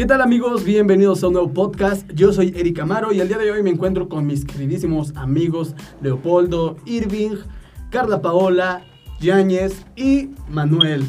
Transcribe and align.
¿Qué 0.00 0.06
tal 0.06 0.22
amigos? 0.22 0.64
Bienvenidos 0.64 1.22
a 1.22 1.26
un 1.26 1.34
nuevo 1.34 1.52
podcast. 1.52 2.10
Yo 2.14 2.32
soy 2.32 2.54
Eric 2.56 2.78
Amaro 2.78 3.12
y 3.12 3.20
el 3.20 3.28
día 3.28 3.36
de 3.36 3.50
hoy 3.50 3.62
me 3.62 3.68
encuentro 3.68 4.08
con 4.08 4.26
mis 4.26 4.46
queridísimos 4.46 5.14
amigos 5.14 5.74
Leopoldo, 6.00 6.78
Irving, 6.86 7.36
Carla 7.90 8.22
Paola, 8.22 8.82
Yáñez 9.20 9.84
y 9.96 10.30
Manuel. 10.48 11.04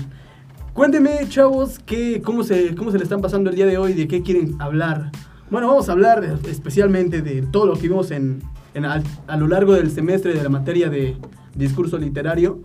Cuéntenme, 0.74 1.22
chavos, 1.30 1.80
qué, 1.80 2.22
cómo, 2.22 2.44
se, 2.44 2.76
cómo 2.76 2.92
se 2.92 2.98
le 2.98 3.06
están 3.06 3.22
pasando 3.22 3.50
el 3.50 3.56
día 3.56 3.66
de 3.66 3.78
hoy, 3.78 3.94
de 3.94 4.10
qué 4.10 4.24
quieren 4.24 4.58
hablar. 4.60 5.10
Bueno, 5.50 5.70
vamos 5.70 5.88
a 5.88 5.94
hablar 5.94 6.40
especialmente 6.50 7.22
de 7.22 7.44
todo 7.44 7.68
lo 7.68 7.76
que 7.76 7.84
vimos 7.84 8.12
en, 8.12 8.44
en 8.74 8.84
a, 8.84 9.02
a 9.26 9.38
lo 9.38 9.48
largo 9.48 9.72
del 9.72 9.90
semestre 9.90 10.34
de 10.34 10.44
la 10.44 10.50
materia 10.50 10.90
de 10.90 11.16
discurso 11.56 11.98
literario. 11.98 12.60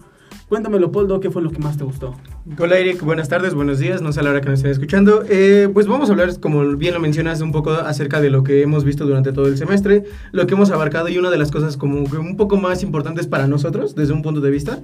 Cuéntame, 0.49 0.81
Leopoldo, 0.81 1.21
¿qué 1.21 1.31
fue 1.31 1.41
lo 1.41 1.53
que 1.53 1.61
más 1.61 1.77
te 1.77 1.85
gustó? 1.85 2.17
Hola 2.59 2.79
Eric, 2.79 3.03
buenas 3.03 3.29
tardes, 3.29 3.55
buenos 3.55 3.81
días, 3.81 4.03
no 4.03 4.13
sé 4.13 4.21
a 4.21 4.23
la 4.23 4.31
hora 4.31 4.41
que 4.41 4.49
nos 4.49 4.61
estén 4.61 4.71
escuchando. 4.71 5.25
Eh, 5.29 5.69
pues 5.75 5.89
vamos 5.89 6.09
a 6.09 6.13
hablar, 6.13 6.39
como 6.39 6.77
bien 6.77 6.95
lo 6.95 7.01
mencionas, 7.01 7.41
un 7.41 7.51
poco 7.51 7.73
acerca 7.73 8.21
de 8.21 8.31
lo 8.31 8.45
que 8.45 8.63
hemos 8.63 8.85
visto 8.85 9.05
durante 9.05 9.33
todo 9.33 9.49
el 9.49 9.59
semestre, 9.59 10.05
lo 10.31 10.47
que 10.47 10.55
hemos 10.55 10.71
abarcado 10.71 11.09
y 11.09 11.19
una 11.19 11.31
de 11.31 11.39
las 11.39 11.51
cosas 11.51 11.77
como 11.77 12.09
que 12.09 12.19
un 12.19 12.37
poco 12.37 12.57
más 12.57 12.85
importantes 12.85 13.27
para 13.27 13.49
nosotros, 13.49 13.97
desde 13.97 14.13
un 14.13 14.23
punto 14.23 14.41
de 14.41 14.51
vista. 14.53 14.79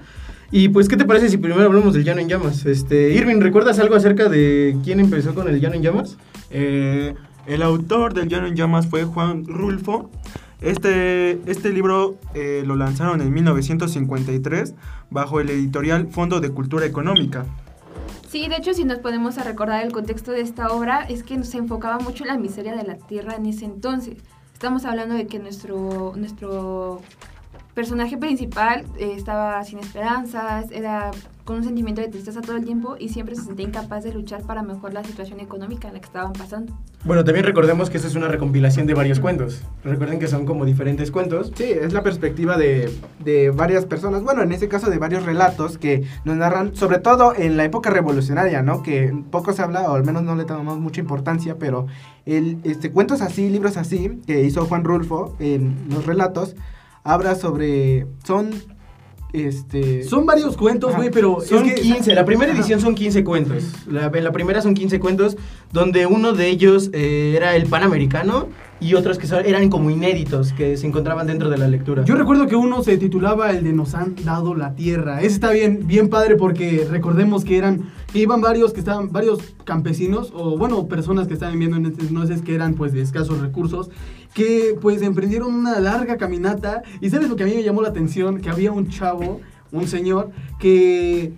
Y 0.51 0.71
pues, 0.71 0.89
¿qué 0.89 0.97
te 0.97 1.05
parece 1.05 1.29
si 1.29 1.37
primero 1.37 1.63
hablamos 1.63 1.95
del 1.95 2.03
Llano 2.03 2.21
en 2.21 2.29
Llamas? 2.29 2.67
Este, 2.67 3.15
Irving, 3.15 3.41
¿recuerdas 3.41 3.79
algo 3.79 3.95
acerca 3.95 4.29
de 4.29 4.77
quién 4.83 4.99
empezó 4.99 5.33
con 5.33 5.47
el 5.47 5.61
Llano 5.61 5.77
en 5.77 5.83
Llamas? 5.83 6.19
Eh, 6.51 7.15
el 7.47 7.63
autor 7.63 8.13
del 8.13 8.29
Llano 8.29 8.49
en 8.49 8.57
Llamas 8.57 8.89
fue 8.89 9.05
Juan 9.05 9.47
Rulfo. 9.47 10.11
Este, 10.63 11.41
este 11.51 11.71
libro 11.71 12.19
eh, 12.35 12.63
lo 12.65 12.77
lanzaron 12.77 13.21
en 13.21 13.33
1953 13.33 14.75
bajo 15.11 15.41
el 15.41 15.51
editorial 15.51 16.07
Fondo 16.09 16.41
de 16.41 16.51
Cultura 16.51 16.87
Económica. 16.87 17.45
Sí, 18.29 18.49
de 18.49 18.57
hecho, 18.57 18.73
si 18.73 18.85
nos 18.85 18.99
podemos 18.99 19.39
a 19.39 19.45
recordar 19.45 19.85
el 19.85 19.93
contexto 19.93 20.31
de 20.31 20.41
esta 20.41 20.69
obra, 20.69 21.03
es 21.03 21.23
que 21.25 21.43
se 21.45 21.59
enfocaba 21.59 21.99
mucho 21.99 22.25
en 22.25 22.29
la 22.29 22.39
miseria 22.39 22.77
de 22.77 22.85
la 22.85 22.97
tierra 22.97 23.35
en 23.35 23.47
ese 23.47 23.65
entonces. 23.65 24.19
Estamos 24.55 24.85
hablando 24.85 25.17
de 25.17 25.27
que 25.27 25.41
nuestro, 25.41 26.13
nuestro 26.17 27.03
personaje 27.75 28.17
principal 28.17 28.87
eh, 28.97 29.15
estaba 29.17 29.63
sin 29.65 29.81
esperanzas, 29.81 30.71
era 30.71 31.11
con 31.45 31.57
un 31.57 31.65
sentimiento 31.65 32.01
de 32.01 32.09
tristeza 32.09 32.41
todo 32.41 32.57
el 32.57 32.65
tiempo 32.65 32.97
y 32.99 33.09
siempre 33.09 33.35
se 33.35 33.43
sentía 33.43 33.67
incapaz 33.67 34.05
de 34.05 34.13
luchar 34.13 34.43
para 34.43 34.63
mejorar 34.63 34.95
la 34.95 35.05
situación 35.05 35.41
económica 35.41 35.89
en 35.89 35.95
la 35.95 36.01
que 36.01 36.07
estaban 36.07 36.33
pasando. 36.33 36.73
Bueno, 37.05 37.25
también 37.25 37.45
recordemos 37.45 37.91
que 37.91 37.97
esta 37.97 38.09
es 38.09 38.15
una 38.15 38.29
recompilación 38.29 38.87
de 38.87 38.95
varios 38.95 39.19
cuentos. 39.19 39.63
Recuerden 39.83 40.21
que 40.21 40.29
son 40.29 40.47
como 40.47 40.65
diferentes 40.65 41.11
cuentos. 41.11 41.53
Sí, 41.57 41.65
es 41.65 41.93
la 41.93 42.03
perspectiva 42.03 42.57
de, 42.57 42.93
de 43.25 43.51
varias 43.51 43.87
personas, 43.87 44.23
bueno, 44.23 44.43
en 44.43 44.53
este 44.53 44.69
caso 44.69 44.89
de 44.89 44.99
varios 44.99 45.25
relatos 45.25 45.79
que 45.79 46.07
nos 46.25 46.37
narran, 46.37 46.77
sobre 46.77 46.99
todo 46.99 47.35
en 47.35 47.57
la 47.57 47.65
época 47.65 47.91
revolucionaria, 47.91 48.63
¿no? 48.63 48.83
Que 48.83 49.13
poco 49.31 49.53
se 49.53 49.63
habla, 49.63 49.91
o 49.91 49.95
al 49.95 50.05
menos 50.05 50.23
no 50.23 50.37
le 50.37 50.45
tomamos 50.45 50.79
mucha 50.79 51.01
importancia, 51.01 51.57
pero 51.59 51.87
el, 52.25 52.59
este, 52.63 52.93
cuentos 52.93 53.21
así, 53.21 53.49
libros 53.49 53.77
así, 53.77 54.21
que 54.27 54.45
hizo 54.45 54.67
Juan 54.67 54.85
Rulfo 54.85 55.35
en 55.41 55.89
los 55.91 56.07
relatos, 56.07 56.55
habla 57.05 57.35
sobre, 57.35 58.07
son 58.25 58.51
este... 59.33 60.05
Son 60.05 60.27
varios 60.27 60.57
cuentos, 60.57 60.95
güey, 60.95 61.11
pero... 61.11 61.41
Son 61.41 61.67
es 61.67 61.75
que, 61.75 61.81
15, 61.81 62.15
la 62.15 62.25
primera 62.25 62.53
edición 62.53 62.81
son 62.81 62.95
15 62.95 63.25
cuentos. 63.25 63.65
La, 63.87 64.07
en 64.07 64.25
la 64.25 64.33
primera 64.33 64.61
son 64.63 64.75
15 64.75 65.01
cuentos, 65.01 65.37
donde 65.73 66.07
uno 66.07 66.33
de 66.33 66.49
ellos 66.49 66.91
eh, 66.93 67.35
era 67.37 67.57
el 67.57 67.67
Panamericano 67.67 68.49
y 68.83 68.95
otros 68.95 69.19
que 69.19 69.29
eran 69.49 69.71
como 69.71 69.91
inéditos, 69.91 70.53
que 70.53 70.77
se 70.77 70.87
encontraban 70.87 71.27
dentro 71.29 71.49
de 71.49 71.57
la 71.57 71.69
lectura. 71.69 72.05
Yo 72.05 72.17
recuerdo 72.17 72.49
que 72.49 72.57
uno 72.57 72.83
se 72.83 72.99
titulaba 72.99 73.51
el 73.53 73.63
de 73.63 73.73
Nos 73.73 73.95
han 73.95 74.17
dado 74.25 74.55
la 74.55 74.75
tierra. 74.75 75.21
Ese 75.21 75.35
está 75.35 75.53
bien, 75.53 75.87
bien 75.87 76.09
padre 76.09 76.37
porque 76.37 76.87
recordemos 76.91 77.45
que 77.45 77.59
eran, 77.59 77.93
que 78.13 78.19
iban 78.19 78.41
varios, 78.41 78.73
que 78.73 78.81
estaban, 78.81 79.13
varios 79.13 79.39
campesinos, 79.65 80.33
o 80.35 80.59
bueno, 80.59 80.89
personas 80.89 81.29
que 81.29 81.35
estaban 81.35 81.55
viviendo 81.55 81.77
en 81.77 81.87
este 81.87 82.03
entonces 82.03 82.43
que 82.43 82.55
eran 82.55 82.75
pues 82.75 82.93
de 82.93 83.03
escasos 83.03 83.41
recursos, 83.41 83.91
que 84.35 84.77
pues 84.81 85.01
emprendieron 85.03 85.55
una 85.55 85.79
larga 85.79 86.17
caminata. 86.17 86.83
Y 87.01 87.11
sabes 87.11 87.29
lo 87.29 87.37
que 87.37 87.45
a 87.45 87.47
mí 87.47 87.55
me 87.55 87.63
llamó 87.63 87.83
la 87.83 87.89
atención, 87.89 88.41
que 88.41 88.51
había 88.51 88.73
un 88.73 88.89
chavo, 88.89 89.41
un 89.71 89.87
señor, 89.87 90.31
que 90.59 91.33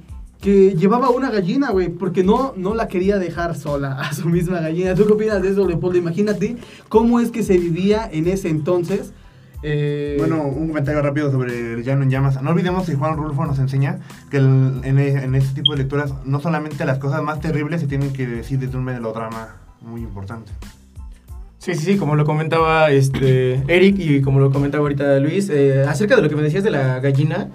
que 0.44 0.74
llevaba 0.76 1.08
una 1.08 1.30
gallina, 1.30 1.70
güey, 1.70 1.88
porque 1.88 2.22
no, 2.22 2.52
no 2.56 2.74
la 2.74 2.86
quería 2.86 3.18
dejar 3.18 3.56
sola 3.56 3.92
a 3.98 4.12
su 4.12 4.28
misma 4.28 4.60
gallina. 4.60 4.94
¿Tú 4.94 5.06
qué 5.06 5.14
opinas 5.14 5.40
de 5.40 5.48
eso, 5.48 5.66
Leopoldo? 5.66 5.96
Imagínate 5.98 6.56
cómo 6.90 7.18
es 7.18 7.30
que 7.30 7.42
se 7.42 7.56
vivía 7.56 8.06
en 8.12 8.28
ese 8.28 8.50
entonces. 8.50 9.14
eh, 9.62 10.16
Bueno, 10.18 10.42
un 10.44 10.68
comentario 10.68 11.00
rápido 11.00 11.30
sobre 11.32 11.72
el 11.72 11.82
Llano 11.82 12.02
en 12.02 12.10
Llamas. 12.10 12.42
No 12.42 12.50
olvidemos 12.50 12.84
que 12.84 12.94
Juan 12.94 13.16
Rulfo 13.16 13.46
nos 13.46 13.58
enseña 13.58 14.00
que 14.30 14.36
el- 14.36 14.80
en, 14.84 14.98
e- 14.98 15.24
en 15.24 15.34
este 15.34 15.54
tipo 15.62 15.72
de 15.72 15.78
lecturas 15.78 16.12
no 16.26 16.38
solamente 16.40 16.84
las 16.84 16.98
cosas 16.98 17.22
más 17.22 17.40
terribles 17.40 17.80
se 17.80 17.86
tienen 17.86 18.12
que 18.12 18.26
decir 18.26 18.58
desde 18.58 18.76
un 18.76 18.84
melodrama 18.84 19.56
muy 19.80 20.02
importante. 20.02 20.52
Sí, 21.58 21.74
sí, 21.74 21.84
sí, 21.86 21.96
como 21.96 22.14
lo 22.16 22.26
comentaba 22.26 22.90
este 22.90 23.62
Eric 23.74 23.96
y 23.98 24.20
como 24.20 24.38
lo 24.38 24.50
comentaba 24.52 24.82
ahorita 24.82 25.18
Luis, 25.20 25.48
eh, 25.48 25.84
acerca 25.88 26.14
de 26.16 26.20
lo 26.20 26.28
que 26.28 26.36
me 26.36 26.42
decías 26.42 26.62
de 26.62 26.70
la 26.70 27.00
gallina, 27.00 27.48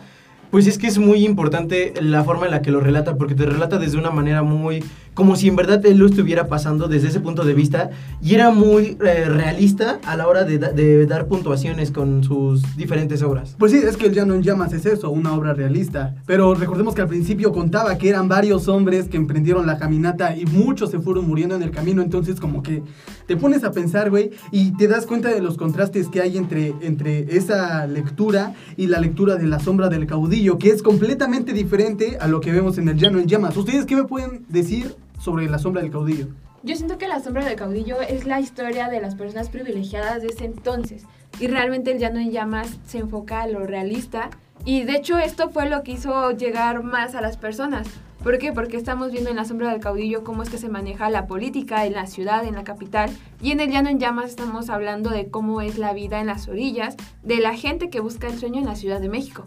pues 0.52 0.68
es 0.68 0.78
que 0.78 0.88
es 0.88 0.98
muy 0.98 1.26
importante 1.26 1.94
la 2.02 2.24
forma 2.24 2.46
en 2.46 2.52
la 2.52 2.62
que 2.62 2.72
lo 2.72 2.80
relata, 2.80 3.16
porque 3.16 3.36
te 3.36 3.46
relata 3.46 3.78
desde 3.78 3.98
una 3.98 4.12
manera 4.12 4.44
muy, 4.44 4.84
como 5.14 5.36
si 5.36 5.48
en 5.48 5.56
verdad 5.56 5.86
él 5.86 5.98
lo 5.98 6.06
estuviera 6.06 6.48
pasando 6.48 6.88
desde 6.88 7.10
ese 7.10 7.20
punto 7.20 7.44
de 7.44 7.54
vista, 7.54 7.90
y 8.22 8.36
era 8.36 8.52
muy 8.52 8.98
eh, 9.06 9.26
realista 9.28 10.00
a 10.06 10.16
la 10.16 10.28
hora 10.28 10.44
de, 10.44 10.60
da- 10.60 10.72
de 10.72 11.06
dar 11.06 11.28
puntuaciones 11.28 11.92
con 11.92 12.24
sus 12.24 12.62
diferentes 12.78 13.22
obras. 13.22 13.56
Pues 13.58 13.72
sí, 13.72 13.80
es 13.80 13.98
que 13.98 14.06
el 14.08 14.14
Llano 14.14 14.34
en 14.34 14.44
Llamas 14.44 14.74
es 14.74 14.86
eso, 14.86 15.10
una 15.10 15.34
obra 15.34 15.54
realista. 15.54 16.16
Pero 16.26 16.54
recordemos 16.56 16.96
que 16.96 17.02
al 17.02 17.08
principio 17.08 17.52
contaba 17.52 17.98
que 17.98 18.10
eran 18.10 18.28
varios 18.28 18.68
hombres 18.68 19.08
que 19.10 19.18
emprendieron 19.18 19.68
la 19.68 19.78
caminata 19.78 20.36
y 20.38 20.46
muchos 20.46 20.92
se 20.92 21.00
fueron 21.00 21.28
muriendo 21.28 21.56
en 21.56 21.64
el 21.64 21.72
camino. 21.72 22.02
Entonces, 22.02 22.40
como 22.40 22.64
que 22.64 22.84
te 23.28 23.36
pones 23.36 23.64
a 23.64 23.72
pensar, 23.72 24.10
güey, 24.10 24.32
y 24.52 24.72
te 24.78 24.88
das 24.88 25.06
cuenta 25.06 25.30
de 25.30 25.42
los 25.42 25.58
contrastes 25.58 26.08
que 26.08 26.22
hay 26.22 26.38
entre, 26.38 26.74
entre 26.82 27.36
esa 27.36 27.86
lectura 27.88 28.54
y 28.78 28.88
la 28.88 29.00
lectura 29.00 29.36
de 29.36 29.48
La 29.48 29.60
Sombra 29.60 29.90
del 29.90 30.06
Caudillo, 30.08 30.58
que 30.58 30.70
es 30.70 30.82
completamente 30.82 31.54
diferente 31.54 32.18
a 32.20 32.28
lo 32.28 32.40
que 32.40 32.52
vemos 32.52 32.78
en 32.78 32.88
el 32.90 32.98
Llano 32.98 33.20
en 33.20 33.28
Llamas. 33.28 33.56
¿Ustedes 33.58 33.86
qué 33.86 33.96
me 33.96 34.06
pueden 34.06 34.46
decir 34.50 34.96
sobre 35.20 35.50
La 35.50 35.60
Sombra 35.60 35.82
del 35.82 35.92
Caudillo? 35.92 36.28
Yo 36.64 36.76
siento 36.76 36.98
que 36.98 37.08
La 37.08 37.20
Sombra 37.20 37.46
del 37.46 37.56
Caudillo 37.56 38.02
es 38.02 38.26
la 38.26 38.40
historia 38.40 38.90
de 38.90 39.00
las 39.00 39.16
personas 39.16 39.50
privilegiadas 39.50 40.22
de 40.22 40.30
ese 40.30 40.46
entonces. 40.46 41.04
Y 41.40 41.48
realmente 41.48 41.92
el 41.92 42.00
Llano 42.00 42.20
en 42.20 42.32
Llamas 42.32 42.80
se 42.86 42.98
enfoca 42.98 43.42
a 43.42 43.48
lo 43.48 43.66
realista. 43.66 44.30
Y 44.66 44.84
de 44.84 44.98
hecho 44.98 45.18
esto 45.18 45.50
fue 45.50 45.70
lo 45.70 45.84
que 45.84 45.94
hizo 45.94 46.32
llegar 46.32 46.84
más 46.84 47.16
a 47.16 47.22
las 47.22 47.38
personas. 47.38 47.88
¿Por 48.24 48.38
qué? 48.38 48.52
Porque 48.52 48.76
estamos 48.76 49.14
viendo 49.14 49.30
en 49.30 49.38
La 49.38 49.46
Sombra 49.46 49.72
del 49.72 49.80
Caudillo 49.80 50.26
cómo 50.26 50.44
es 50.44 50.50
que 50.50 50.58
se 50.58 50.68
maneja 50.68 51.10
la 51.10 51.26
política 51.28 51.86
en 51.86 51.94
la 51.94 52.06
ciudad, 52.06 52.44
en 52.44 52.56
la 52.56 52.66
capital. 52.66 53.10
Y 53.42 53.52
en 53.52 53.62
el 53.62 53.72
Llano 53.72 53.88
en 53.88 54.00
Llamas 54.00 54.32
estamos 54.32 54.70
hablando 54.70 55.12
de 55.12 55.30
cómo 55.30 55.62
es 55.62 55.78
la 55.78 55.94
vida 55.94 56.20
en 56.20 56.28
las 56.28 56.50
orillas, 56.50 56.98
de 57.24 57.38
la 57.38 57.56
gente 57.56 57.90
que 57.90 58.02
busca 58.02 58.28
el 58.28 58.38
sueño 58.38 58.60
en 58.60 58.66
la 58.66 58.76
Ciudad 58.76 59.00
de 59.00 59.08
México. 59.08 59.46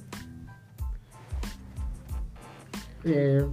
eh, 3.04 3.44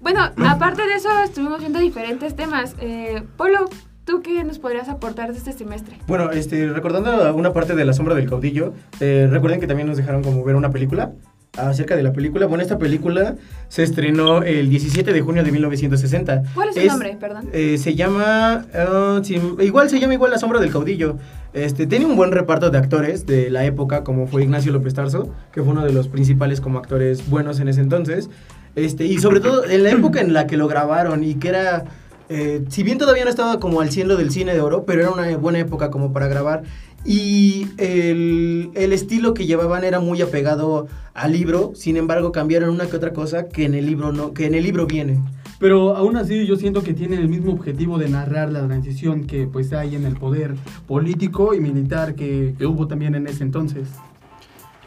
Bueno, 0.00 0.20
aparte 0.46 0.86
de 0.86 0.94
eso, 0.94 1.08
estuvimos 1.24 1.60
viendo 1.60 1.78
diferentes 1.78 2.34
temas. 2.36 2.74
Eh, 2.80 3.22
Polo, 3.36 3.68
¿tú 4.04 4.22
qué 4.22 4.42
nos 4.44 4.58
podrías 4.58 4.88
aportar 4.88 5.32
de 5.32 5.38
este 5.38 5.52
semestre? 5.52 5.98
Bueno, 6.06 6.30
este, 6.30 6.68
recordando 6.68 7.34
una 7.34 7.52
parte 7.52 7.74
de 7.74 7.84
La 7.84 7.92
Sombra 7.92 8.14
del 8.14 8.28
Caudillo, 8.28 8.72
eh, 9.00 9.26
recuerden 9.30 9.60
que 9.60 9.66
también 9.66 9.88
nos 9.88 9.96
dejaron 9.96 10.22
como 10.22 10.44
ver 10.44 10.56
una 10.56 10.70
película 10.70 11.12
acerca 11.56 11.96
de 11.96 12.02
la 12.04 12.12
película. 12.12 12.46
Bueno, 12.46 12.62
esta 12.62 12.78
película 12.78 13.34
se 13.68 13.82
estrenó 13.82 14.42
el 14.44 14.70
17 14.70 15.12
de 15.12 15.20
junio 15.20 15.42
de 15.42 15.50
1960. 15.50 16.42
¿Cuál 16.54 16.68
es 16.68 16.76
el 16.76 16.86
nombre? 16.86 17.16
Perdón. 17.18 17.48
eh, 17.52 17.78
se 17.78 17.96
llama, 17.96 18.66
ah, 18.72 19.20
sí, 19.24 19.40
igual 19.60 19.90
se 19.90 19.98
llama 19.98 20.14
igual 20.14 20.30
La 20.30 20.38
Sombra 20.38 20.60
del 20.60 20.70
Caudillo. 20.70 21.16
Este, 21.54 21.86
tiene 21.86 22.06
un 22.06 22.14
buen 22.14 22.30
reparto 22.30 22.70
de 22.70 22.78
actores 22.78 23.26
de 23.26 23.50
la 23.50 23.64
época, 23.64 24.04
como 24.04 24.26
fue 24.28 24.42
Ignacio 24.44 24.70
López 24.70 24.94
Tarso, 24.94 25.34
que 25.50 25.62
fue 25.62 25.72
uno 25.72 25.84
de 25.84 25.92
los 25.92 26.06
principales 26.06 26.60
como 26.60 26.78
actores 26.78 27.28
buenos 27.28 27.58
en 27.58 27.68
ese 27.68 27.80
entonces. 27.80 28.30
Este, 28.76 29.06
y 29.06 29.18
sobre 29.18 29.40
todo 29.40 29.64
en 29.64 29.82
la 29.82 29.90
época 29.90 30.20
en 30.20 30.32
la 30.32 30.46
que 30.46 30.56
lo 30.56 30.68
grabaron 30.68 31.24
y 31.24 31.34
que 31.34 31.48
era, 31.48 31.84
eh, 32.28 32.64
si 32.68 32.82
bien 32.82 32.98
todavía 32.98 33.24
no 33.24 33.30
estaba 33.30 33.58
como 33.58 33.80
al 33.80 33.90
cielo 33.90 34.16
del 34.16 34.30
cine 34.30 34.54
de 34.54 34.60
oro, 34.60 34.84
pero 34.84 35.00
era 35.00 35.10
una 35.10 35.36
buena 35.36 35.58
época 35.58 35.90
como 35.90 36.12
para 36.12 36.28
grabar. 36.28 36.62
Y 37.04 37.68
el, 37.78 38.70
el 38.74 38.92
estilo 38.92 39.32
que 39.32 39.46
llevaban 39.46 39.84
era 39.84 40.00
muy 40.00 40.20
apegado 40.20 40.88
al 41.14 41.32
libro, 41.32 41.72
sin 41.74 41.96
embargo 41.96 42.32
cambiaron 42.32 42.70
una 42.70 42.86
que 42.86 42.96
otra 42.96 43.12
cosa 43.12 43.48
que 43.48 43.64
en 43.64 43.74
el 43.74 43.86
libro 43.86 44.12
no, 44.12 44.34
que 44.34 44.46
en 44.46 44.54
el 44.54 44.64
libro 44.64 44.86
viene. 44.86 45.20
Pero 45.60 45.96
aún 45.96 46.16
así 46.16 46.46
yo 46.46 46.56
siento 46.56 46.82
que 46.82 46.94
tienen 46.94 47.18
el 47.20 47.28
mismo 47.28 47.52
objetivo 47.52 47.98
de 47.98 48.08
narrar 48.08 48.50
la 48.52 48.64
transición 48.66 49.26
que 49.26 49.46
pues 49.46 49.72
hay 49.72 49.94
en 49.96 50.04
el 50.04 50.14
poder 50.16 50.54
político 50.86 51.54
y 51.54 51.60
militar 51.60 52.14
que, 52.14 52.54
que 52.58 52.66
hubo 52.66 52.86
también 52.88 53.14
en 53.14 53.26
ese 53.26 53.42
entonces. 53.42 53.88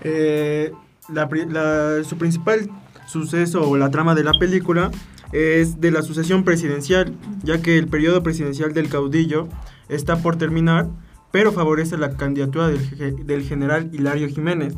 Eh, 0.04 0.72
la 1.14 1.30
la- 1.50 2.04
su 2.04 2.18
principal 2.18 2.70
suceso 3.12 3.70
o 3.70 3.78
la 3.78 3.92
trama 3.92 4.16
de 4.16 4.24
la 4.24 4.32
película 4.34 4.92
es 5.34 5.80
de 5.80 5.92
la 5.92 6.02
sucesión 6.02 6.44
presidencial, 6.44 7.14
ya 7.44 7.62
que 7.62 7.78
el 7.78 7.88
periodo 7.88 8.24
presidencial 8.24 8.74
del 8.74 8.90
caudillo 8.90 9.48
está 9.90 10.18
por 10.18 10.38
terminar, 10.38 10.90
pero 11.32 11.52
favorece 11.52 11.98
la 11.98 12.16
candidatura 12.18 12.68
del, 12.68 12.80
ge- 12.80 13.12
del 13.24 13.44
general 13.44 13.90
Hilario 13.94 14.28
Jiménez. 14.28 14.76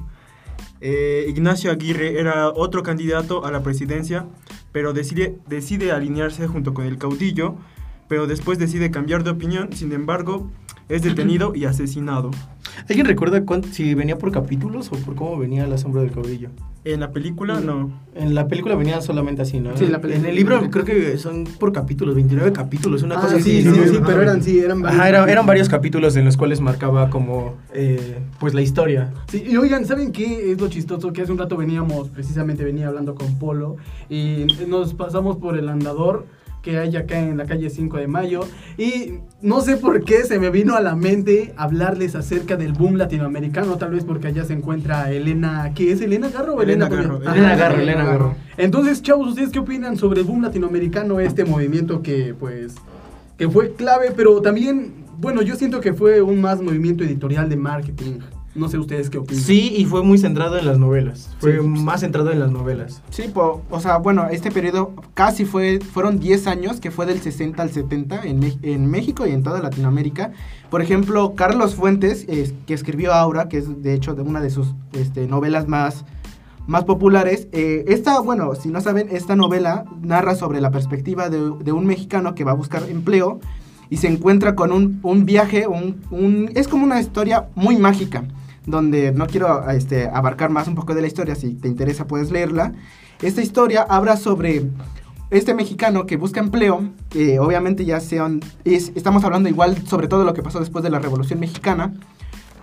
Eh, 0.82 1.26
Ignacio 1.30 1.72
Aguirre 1.72 2.20
era 2.20 2.50
otro 2.50 2.84
candidato 2.84 3.46
a 3.46 3.52
la 3.52 3.64
presidencia, 3.64 4.28
pero 4.72 4.92
decide, 4.94 5.92
alinearse 5.92 6.48
junto 6.48 6.74
con 6.74 6.86
el 6.86 6.98
caudillo 6.98 7.56
pero 8.10 8.28
después 8.28 8.60
decide 8.60 8.92
cambiar 8.92 9.24
de 9.24 9.32
opinión, 9.32 9.74
sin 9.74 9.92
embargo, 9.92 10.52
es 10.88 11.02
detenido 11.02 11.56
y 11.56 11.66
asesinado. 11.66 12.30
¿Alguien 12.88 13.08
recuerda 13.08 13.44
si 13.72 13.96
venía 13.96 14.20
por 14.20 14.32
capítulos 14.32 14.92
o 14.92 14.98
por 14.98 15.16
cómo 15.16 15.40
venía 15.40 15.66
la 15.66 15.80
sombra 15.80 16.02
del 16.04 16.12
caudillo? 16.12 16.50
En 16.86 17.00
la 17.00 17.12
película, 17.12 17.62
no. 17.62 17.92
En 18.14 18.36
la 18.36 18.48
película 18.50 18.76
venía 18.76 19.00
solamente 19.00 19.42
así, 19.42 19.60
¿no? 19.62 19.78
Sí, 19.78 19.88
la 19.88 20.02
película- 20.02 20.16
En 20.26 20.30
el 20.30 20.36
libro 20.36 20.70
creo 20.70 20.84
que 20.84 21.18
son 21.18 21.46
por 21.46 21.72
capítulos, 21.72 22.14
29 22.14 22.52
capítulos, 22.52 23.04
una 23.04 23.16
Ah, 23.16 23.22
cosa 23.22 23.36
sí, 23.40 23.60
así. 23.60 23.62
sí, 23.62 23.68
¿no? 23.70 23.76
sí, 23.88 24.00
pero 24.06 24.22
eran, 24.22 24.44
sí, 24.44 24.60
eran 24.60 24.82
varios. 24.82 25.00
Ajá, 25.00 25.10
era- 25.10 25.32
eran 25.32 25.46
varios 25.46 25.70
capítulos 25.70 26.16
en 26.18 26.26
los 26.26 26.36
cuales 26.36 26.60
marcaba 26.60 27.10
como, 27.10 27.56
eh, 27.74 28.18
pues, 28.40 28.54
la 28.54 28.62
historia. 28.62 29.14
Sí, 29.30 29.44
y 29.50 29.56
oigan, 29.56 29.86
¿saben 29.86 30.12
qué 30.12 30.52
es 30.52 30.60
lo 30.60 30.68
chistoso? 30.68 31.14
Que 31.14 31.22
hace 31.22 31.32
un 31.32 31.38
rato 31.38 31.56
veníamos, 31.56 32.10
precisamente 32.10 32.66
venía 32.66 32.90
hablando 32.90 33.16
con 33.16 33.40
Polo 33.40 33.78
y 34.10 34.46
nos 34.68 34.94
pasamos 34.94 35.38
por 35.38 35.58
el 35.58 35.70
andador 35.70 36.26
que 36.64 36.80
hay 36.80 36.96
acá 36.96 37.20
en 37.20 37.38
la 37.38 37.46
calle 37.46 37.70
5 37.70 37.98
de 37.98 38.08
Mayo 38.08 38.40
y 38.78 39.20
no 39.42 39.62
sé 39.62 39.76
por 39.76 40.04
qué 40.06 40.24
se 40.24 40.40
me 40.40 40.50
vino 40.50 40.76
a 40.76 40.82
la 40.82 40.96
mente 40.96 41.54
hablarles 41.58 42.16
acerca 42.16 42.56
del 42.56 42.72
boom 42.72 42.96
latinoamericano, 42.96 43.78
tal 43.78 43.92
vez 43.92 44.06
porque 44.06 44.28
allá 44.28 44.46
se 44.46 44.54
encuentra 44.54 45.12
Elena, 45.12 45.74
¿qué 45.76 45.92
es 45.92 46.02
Elena 46.02 46.30
Garro 46.30 46.56
o 46.56 46.62
Elena, 46.62 46.88
Elena 46.88 47.04
Garro, 47.04 47.22
Ajá, 47.22 47.36
Elena 47.36 47.56
Garro, 47.56 47.82
Elena 47.82 48.06
Garro. 48.06 48.36
Entonces, 48.56 49.02
chavos, 49.04 49.28
¿ustedes 49.28 49.50
qué 49.50 49.60
opinan 49.60 49.98
sobre 49.98 50.22
el 50.22 50.26
boom 50.26 50.42
latinoamericano, 50.42 51.20
este 51.20 51.44
movimiento 51.44 52.02
que 52.02 52.34
pues 52.34 52.76
que 53.38 53.50
fue 53.50 53.74
clave, 53.74 54.14
pero 54.16 54.42
también, 54.42 55.06
bueno, 55.18 55.42
yo 55.42 55.56
siento 55.56 55.82
que 55.82 55.94
fue 55.94 56.22
un 56.22 56.40
más 56.40 56.62
movimiento 56.62 57.04
editorial 57.04 57.50
de 57.50 57.58
marketing. 57.58 58.20
No 58.56 58.70
sé 58.70 58.78
ustedes 58.78 59.10
qué 59.10 59.18
opinan. 59.18 59.44
Sí, 59.44 59.74
y 59.76 59.86
fue 59.86 60.04
muy 60.04 60.20
centrado 60.20 60.60
en 60.60 60.66
las 60.68 60.78
novelas. 60.78 61.32
Fue 61.40 61.60
Sí. 61.60 61.68
más 61.68 62.02
centrado 62.02 62.32
en 62.32 62.40
las 62.40 62.52
novelas. 62.52 63.02
Sí, 63.10 63.24
po- 63.34 63.64
o 63.72 63.80
sea, 63.80 63.98
bueno, 63.98 64.28
este 64.30 64.52
periodo 64.52 64.94
casi 65.16 65.44
fue, 65.46 65.80
fueron 65.80 66.20
10 66.20 66.46
años, 66.46 66.80
que 66.80 66.92
fue 66.92 67.08
del 67.08 67.20
60 67.20 67.64
al 67.64 67.72
70 67.72 68.22
en, 68.24 68.42
en 68.62 68.86
México 68.92 69.26
y 69.26 69.32
en 69.32 69.42
toda 69.42 69.60
Latinoamérica. 69.62 70.32
Por 70.70 70.82
ejemplo, 70.84 71.34
Carlos 71.36 71.74
Fuentes, 71.74 72.26
es- 72.30 72.54
que 72.68 72.76
escribió 72.76 73.14
Aura, 73.14 73.50
que 73.50 73.58
es 73.58 73.82
de 73.82 73.96
hecho 73.96 74.14
de 74.14 74.22
una 74.22 74.40
de 74.40 74.52
sus 74.52 74.68
este, 74.94 75.26
novelas 75.28 75.68
más, 75.68 76.06
más 76.68 76.84
populares. 76.84 77.48
eh, 77.54 77.86
esta, 77.88 78.20
bueno, 78.20 78.54
si 78.54 78.70
no 78.70 78.82
saben, 78.82 79.08
esta 79.12 79.36
novela 79.36 79.86
narra 80.04 80.36
sobre 80.36 80.62
la 80.62 80.70
perspectiva 80.70 81.30
de, 81.30 81.52
de 81.64 81.72
un 81.72 81.88
mexicano 81.88 82.36
que 82.36 82.44
va 82.44 82.52
a 82.52 82.56
buscar 82.56 82.84
empleo 82.88 83.40
y 83.90 83.98
se 83.98 84.08
encuentra 84.08 84.54
con 84.56 84.72
un, 84.72 85.00
un 85.02 85.26
viaje, 85.26 85.68
un, 85.68 86.02
un- 86.12 86.52
es 86.54 86.68
como 86.68 86.84
una 86.86 87.02
historia 87.02 87.48
muy 87.56 87.78
mágica, 87.78 88.24
donde 88.66 89.12
no 89.12 89.28
quiero 89.28 89.70
este, 89.72 90.08
abarcar 90.08 90.50
más 90.50 90.68
un 90.68 90.76
poco 90.76 90.94
de 90.96 91.02
la 91.02 91.08
historia, 91.08 91.36
si 91.36 91.54
te 91.54 91.68
interesa 91.68 92.08
puedes 92.08 92.32
leerla. 92.32 92.74
Esta 93.22 93.42
historia 93.42 93.86
habla 93.90 94.18
sobre 94.18 94.64
este 95.30 95.54
mexicano 95.54 96.06
que 96.06 96.18
busca 96.18 96.40
empleo, 96.40 96.90
obviamente 97.40 97.86
ya 97.86 98.00
sean, 98.00 98.40
es- 98.66 98.92
estamos 98.96 99.24
hablando 99.24 99.50
igual 99.50 99.78
sobre 99.88 100.08
todo 100.08 100.24
lo 100.26 100.34
que 100.34 100.44
pasó 100.44 100.60
después 100.60 100.84
de 100.84 100.90
la 100.90 101.00
Revolución 101.00 101.40
Mexicana, 101.40 101.94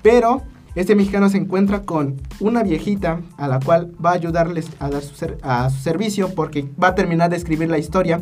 pero 0.02 0.43
este 0.76 0.94
mexicano 0.94 1.29
se 1.29 1.37
encuentra 1.38 1.82
con 1.82 2.20
una 2.38 2.62
viejita 2.62 3.20
a 3.37 3.49
la 3.49 3.58
cual 3.58 3.93
va 4.05 4.11
a 4.11 4.14
ayudarles 4.14 4.69
a 4.79 4.88
dar 4.88 5.02
a 5.43 5.69
su 5.70 5.79
servicio 5.82 6.32
porque 6.35 6.69
va 6.82 6.88
a 6.88 6.94
terminar 6.94 7.29
de 7.31 7.37
escribir 7.37 7.69
la 7.69 7.79
historia 7.79 8.20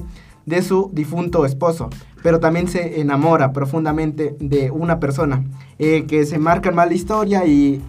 de 0.49 0.63
su 0.63 0.91
difunto 0.93 1.45
esposo, 1.47 1.91
pero 2.23 2.41
también 2.41 2.69
se 2.69 3.01
enamora 3.01 3.53
profundamente 3.53 4.35
de 4.41 4.71
una 4.71 4.99
persona 4.99 5.45
eh, 5.79 6.05
que 6.07 6.25
se 6.27 6.39
marca 6.39 6.71
mal 6.73 6.89
la 6.89 6.95
historia 6.95 7.45
y 7.47 7.81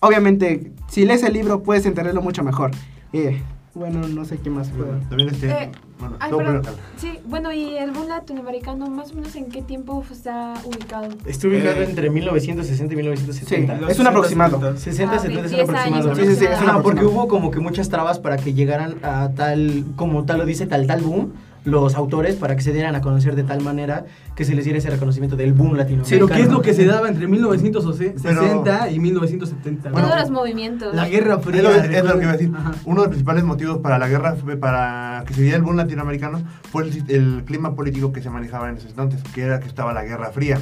obviamente 0.00 0.72
si 0.88 1.04
lees 1.04 1.22
el 1.22 1.32
libro 1.34 1.62
puedes 1.62 1.86
entenderlo 1.86 2.22
mucho 2.22 2.42
mejor. 2.42 2.70
Eh, 3.12 3.40
bueno, 3.74 4.08
no 4.08 4.24
sé 4.24 4.38
qué 4.38 4.48
más 4.48 4.70
puedo. 4.70 4.94
También 5.10 5.28
este. 5.28 5.50
Eh, 5.50 5.70
bueno, 6.00 6.16
Ay, 6.18 6.30
no, 6.30 6.38
pero- 6.38 6.62
Sí, 6.96 7.18
bueno, 7.26 7.52
y 7.52 7.76
el 7.76 7.90
boom 7.90 8.08
latinoamericano, 8.08 8.88
más 8.88 9.12
o 9.12 9.16
menos 9.16 9.36
en 9.36 9.50
qué 9.50 9.60
tiempo 9.60 10.02
está 10.10 10.54
ubicado. 10.64 11.08
Estuvo 11.26 11.52
ubicado 11.52 11.82
Eh, 11.82 11.84
entre 11.84 12.08
1960 12.08 12.94
y 12.94 12.96
1970. 12.96 13.78
Sí, 13.78 13.84
es 13.90 13.98
un 13.98 14.06
aproximado. 14.06 14.58
60, 14.78 14.78
60, 14.78 15.14
Ah, 15.14 15.18
70 15.18 15.40
es 15.46 15.52
un 15.52 15.56
10 15.56 15.68
años 15.68 16.06
aproximado. 16.06 16.14
Sí, 16.16 16.22
sí, 16.22 16.36
sí, 16.36 16.44
es 16.46 16.48
un 16.48 16.54
Ajá, 16.54 16.54
aproximado. 16.78 16.82
porque 16.82 17.04
hubo 17.04 17.28
como 17.28 17.50
que 17.50 17.60
muchas 17.60 17.90
trabas 17.90 18.18
para 18.18 18.38
que 18.38 18.54
llegaran 18.54 18.94
a 19.02 19.28
tal, 19.36 19.84
como 19.96 20.24
tal 20.24 20.38
lo 20.38 20.46
dice, 20.46 20.66
tal 20.66 20.86
tal 20.86 21.02
boom, 21.02 21.32
los 21.66 21.94
autores, 21.96 22.36
para 22.36 22.56
que 22.56 22.62
se 22.62 22.72
dieran 22.72 22.94
a 22.94 23.00
conocer 23.02 23.34
de 23.36 23.42
tal 23.42 23.60
manera 23.60 24.06
que 24.34 24.44
se 24.46 24.54
les 24.54 24.64
diera 24.64 24.78
ese 24.78 24.88
reconocimiento 24.88 25.36
del 25.36 25.52
boom 25.52 25.72
Pero 25.72 25.78
latinoamericano. 25.82 26.26
¿qué 26.28 26.42
es 26.42 26.48
lo 26.50 26.62
que 26.62 26.72
se 26.72 26.86
daba 26.86 27.08
entre 27.08 27.26
1960 27.26 28.90
y 28.90 28.98
1970? 29.00 29.90
Bueno, 29.90 30.08
Todos 30.08 30.20
los 30.20 30.30
movimientos. 30.30 30.94
la 30.94 31.08
Guerra 31.08 31.38
Fría. 31.40 31.58
Es 31.58 31.62
lo, 31.64 31.70
es 31.98 32.04
lo 32.04 32.12
que 32.18 32.22
iba 32.22 32.30
a 32.30 32.36
decir. 32.36 32.52
Ajá. 32.56 32.72
Uno 32.84 33.00
de 33.02 33.06
los 33.06 33.08
principales 33.08 33.44
motivos 33.44 33.78
para 33.78 33.98
la 33.98 34.08
guerra, 34.08 34.36
fue- 34.36 34.56
para 34.56 35.24
que 35.26 35.34
se 35.34 35.42
diera 35.42 35.56
el 35.56 35.62
boom 35.62 35.76
latinoamericano, 35.76 36.42
fue 36.70 36.84
el, 36.84 37.02
el 37.08 37.44
clima 37.44 37.74
político 37.74 38.12
que 38.12 38.22
se 38.22 38.30
manejaba 38.30 38.70
en 38.70 38.76
ese 38.76 38.88
entonces, 38.88 39.20
que 39.34 39.42
era 39.42 39.60
que 39.60 39.66
estaba 39.66 39.92
la 39.92 40.04
Guerra 40.04 40.30
Fría. 40.30 40.58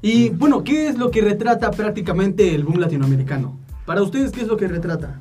Y 0.00 0.30
bueno, 0.30 0.64
¿qué 0.64 0.88
es 0.88 0.98
lo 0.98 1.10
que 1.10 1.20
retrata 1.20 1.70
prácticamente 1.72 2.54
el 2.54 2.64
boom 2.64 2.78
latinoamericano? 2.80 3.58
Para 3.86 4.02
ustedes, 4.02 4.30
¿qué 4.32 4.42
es 4.42 4.46
lo 4.48 4.56
que 4.56 4.68
retrata? 4.68 5.18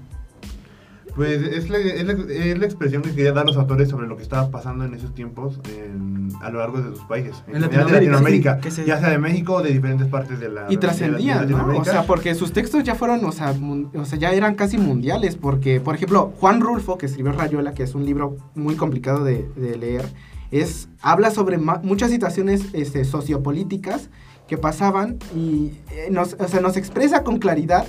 Pues 1.16 1.42
es 1.42 1.70
la, 1.70 1.78
es 1.78 2.06
la- 2.06 2.14
es 2.14 2.58
la 2.58 2.66
expresión 2.66 3.02
que 3.02 3.12
querían 3.14 3.36
dar 3.36 3.46
los 3.46 3.58
autores 3.58 3.90
sobre 3.90 4.08
lo 4.08 4.16
que 4.16 4.24
estaba 4.24 4.50
pasando 4.50 4.86
en 4.86 4.94
esos 4.94 5.14
tiempos 5.14 5.60
en- 5.70 6.30
a 6.42 6.50
lo 6.50 6.60
largo 6.60 6.82
de 6.82 6.90
sus 6.96 7.04
países. 7.06 7.36
En 7.48 7.54
general 7.56 7.62
Latinoamérica, 7.62 7.86
de 7.92 7.94
Latinoamérica, 8.06 8.56
sí, 8.56 8.62
que 8.62 8.72
se- 8.72 8.86
ya 8.86 9.00
sea 9.00 9.10
de 9.10 9.18
México 9.18 9.54
o 9.56 9.62
de 9.62 9.72
diferentes 9.72 10.08
partes 10.08 10.40
de 10.40 10.50
la 10.50 10.68
Y 10.72 10.78
trascendían, 10.78 11.50
¿no? 11.50 11.58
O 11.78 11.84
sea, 11.84 12.04
porque 12.04 12.34
sus 12.36 12.54
textos 12.54 12.84
ya 12.84 12.96
fueron, 12.96 13.26
o 13.26 13.32
sea, 13.32 13.54
o 13.94 14.06
sea, 14.06 14.18
ya 14.18 14.32
eran 14.32 14.56
casi 14.56 14.78
mundiales, 14.78 15.36
porque, 15.36 15.82
por 15.82 15.96
ejemplo, 15.96 16.34
Juan 16.40 16.62
Rulfo, 16.62 16.98
que 16.98 17.06
escribió 17.08 17.32
Rayuela, 17.34 17.74
que 17.74 17.84
es 17.84 17.94
un 17.96 18.06
libro 18.06 18.38
muy 18.56 18.76
complicado 18.76 19.24
de, 19.24 19.48
de 19.56 19.78
leer, 19.78 20.06
es, 20.52 20.90
habla 21.02 21.32
sobre 21.32 21.58
ma- 21.58 21.80
muchas 21.84 22.10
situaciones 22.12 22.66
este, 22.74 23.04
sociopolíticas 23.06 24.10
que 24.48 24.58
pasaban 24.58 25.18
y 25.36 25.72
eh, 25.92 26.10
nos, 26.12 26.36
o 26.40 26.48
sea, 26.48 26.60
nos 26.60 26.76
expresa 26.78 27.24
con 27.24 27.38
claridad 27.40 27.86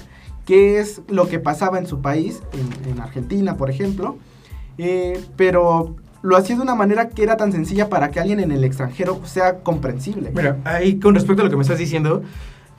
qué 0.46 0.80
es 0.80 1.02
lo 1.08 1.28
que 1.28 1.38
pasaba 1.38 1.78
en 1.78 1.86
su 1.86 2.00
país, 2.00 2.42
en, 2.52 2.90
en 2.90 3.00
Argentina, 3.00 3.56
por 3.56 3.70
ejemplo, 3.70 4.16
eh, 4.78 5.20
pero 5.36 5.96
lo 6.22 6.36
hacía 6.36 6.56
de 6.56 6.62
una 6.62 6.74
manera 6.74 7.08
que 7.08 7.22
era 7.22 7.36
tan 7.36 7.52
sencilla 7.52 7.88
para 7.88 8.10
que 8.10 8.20
alguien 8.20 8.40
en 8.40 8.52
el 8.52 8.64
extranjero 8.64 9.20
sea 9.24 9.58
comprensible. 9.58 10.30
Mira, 10.34 10.58
ahí 10.64 10.98
con 10.98 11.14
respecto 11.14 11.42
a 11.42 11.44
lo 11.44 11.50
que 11.50 11.56
me 11.56 11.62
estás 11.62 11.78
diciendo, 11.78 12.22